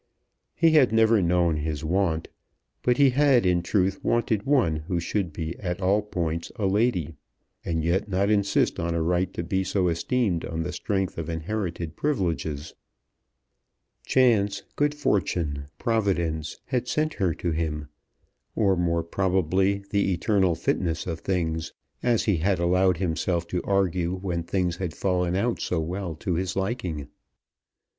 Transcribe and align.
He 0.55 0.71
had 0.71 0.91
never 0.91 1.21
known 1.21 1.57
his 1.57 1.83
want; 1.83 2.27
but 2.81 2.97
he 2.97 3.11
had 3.11 3.45
in 3.45 3.61
truth 3.61 4.03
wanted 4.03 4.47
one 4.47 4.77
who 4.77 4.99
should 4.99 5.31
be 5.31 5.55
at 5.59 5.79
all 5.79 6.01
points 6.01 6.51
a 6.55 6.65
lady, 6.65 7.13
and 7.63 7.83
yet 7.83 8.09
not 8.09 8.31
insist 8.31 8.79
on 8.79 8.95
a 8.95 9.01
right 9.03 9.31
to 9.35 9.43
be 9.43 9.63
so 9.63 9.89
esteemed 9.89 10.43
on 10.43 10.63
the 10.63 10.73
strength 10.73 11.19
of 11.19 11.29
inherited 11.29 11.95
privileges. 11.95 12.73
Chance, 14.07 14.63
good 14.75 14.95
fortune, 14.95 15.67
providence 15.77 16.59
had 16.65 16.87
sent 16.87 17.13
her 17.21 17.35
to 17.35 17.51
him, 17.51 17.87
or 18.55 18.75
more 18.75 19.03
probably 19.03 19.83
the 19.91 20.11
eternal 20.11 20.55
fitness 20.55 21.05
of 21.05 21.19
things, 21.19 21.73
as 22.01 22.23
he 22.23 22.37
had 22.37 22.57
allowed 22.57 22.97
himself 22.97 23.45
to 23.49 23.61
argue 23.61 24.15
when 24.15 24.41
things 24.41 24.77
had 24.77 24.95
fallen 24.95 25.35
out 25.35 25.59
so 25.61 25.79
well 25.79 26.15
to 26.15 26.33
his 26.33 26.55
liking. 26.55 27.07